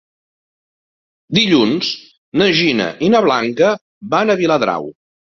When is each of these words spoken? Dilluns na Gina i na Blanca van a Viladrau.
Dilluns 1.37 1.89
na 2.41 2.47
Gina 2.59 2.87
i 3.07 3.11
na 3.15 3.21
Blanca 3.27 3.69
van 4.15 4.35
a 4.35 4.37
Viladrau. 4.41 4.89